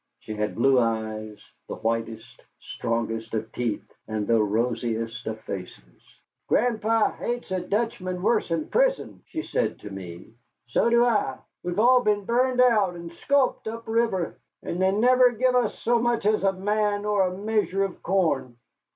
She 0.17 0.33
had 0.33 0.55
blue 0.55 0.79
eyes, 0.79 1.39
the 1.67 1.75
whitest, 1.75 2.41
strongest 2.59 3.35
of 3.35 3.51
teeth, 3.51 3.85
and 4.07 4.25
the 4.25 4.41
rosiest 4.41 5.27
of 5.27 5.39
faces. 5.41 6.01
"Gran'pa 6.49 7.15
hates 7.17 7.51
a 7.51 7.59
Dutchman 7.59 8.19
wuss'n 8.23 8.71
pizen," 8.71 9.21
she 9.27 9.43
said 9.43 9.77
to 9.81 9.91
me. 9.91 10.33
"So 10.65 10.89
do 10.89 11.05
I. 11.05 11.37
We've 11.61 11.77
all 11.77 12.01
been 12.01 12.25
burned 12.25 12.61
out 12.61 12.95
and 12.95 13.13
sculped 13.13 13.67
up 13.67 13.87
river 13.87 14.39
and 14.63 14.81
they 14.81 14.91
never 14.91 15.33
give 15.33 15.53
us 15.53 15.77
so 15.77 15.99
much 15.99 16.25
as 16.25 16.41
a 16.43 16.51
man 16.51 17.05
or 17.05 17.27
a 17.27 17.37
measure 17.37 17.83
of 17.83 18.01
corn." 18.01 18.57